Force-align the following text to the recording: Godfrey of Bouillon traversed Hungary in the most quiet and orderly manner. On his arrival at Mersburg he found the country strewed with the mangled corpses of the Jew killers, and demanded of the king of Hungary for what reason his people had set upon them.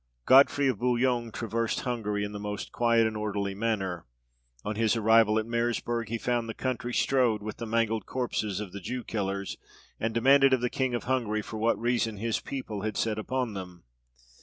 Godfrey 0.25 0.67
of 0.67 0.79
Bouillon 0.79 1.31
traversed 1.31 1.81
Hungary 1.81 2.23
in 2.23 2.31
the 2.31 2.39
most 2.39 2.71
quiet 2.71 3.05
and 3.05 3.15
orderly 3.15 3.53
manner. 3.53 4.07
On 4.65 4.75
his 4.75 4.95
arrival 4.95 5.37
at 5.37 5.45
Mersburg 5.45 6.09
he 6.09 6.17
found 6.17 6.49
the 6.49 6.55
country 6.55 6.91
strewed 6.91 7.43
with 7.43 7.57
the 7.57 7.67
mangled 7.67 8.07
corpses 8.07 8.59
of 8.59 8.71
the 8.71 8.81
Jew 8.81 9.03
killers, 9.03 9.57
and 9.99 10.11
demanded 10.11 10.53
of 10.53 10.61
the 10.61 10.71
king 10.71 10.95
of 10.95 11.03
Hungary 11.03 11.43
for 11.43 11.59
what 11.59 11.77
reason 11.79 12.17
his 12.17 12.39
people 12.41 12.81
had 12.81 12.97
set 12.97 13.19
upon 13.19 13.53
them. 13.53 13.83